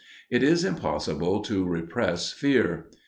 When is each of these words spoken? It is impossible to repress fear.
It 0.31 0.41
is 0.41 0.65
impossible 0.65 1.41
to 1.43 1.63
repress 1.63 2.33
fear. 2.33 2.87